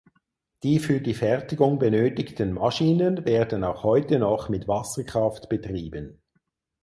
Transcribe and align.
Die 0.63 0.79
für 0.79 0.99
die 0.99 1.13
Fertigung 1.13 1.77
benötigten 1.77 2.53
Maschinen 2.53 3.23
werden 3.23 3.63
auch 3.63 3.83
heute 3.83 4.17
noch 4.17 4.49
mit 4.49 4.67
Wasserkraft 4.67 5.47
betrieben. 5.47 6.17